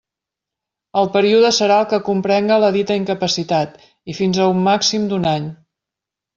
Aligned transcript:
El 1.01 1.09
període 1.15 1.51
serà 1.57 1.77
el 1.81 1.85
que 1.91 1.99
comprenga 2.07 2.59
la 2.65 2.73
dita 2.79 2.99
incapacitat 3.03 3.79
i 4.15 4.19
fins 4.23 4.43
a 4.43 4.51
un 4.57 4.67
màxim 4.73 5.09
d'un 5.13 5.33
any. 5.37 5.49